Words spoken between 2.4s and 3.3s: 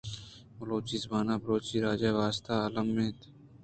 ءَ المی اِنت۔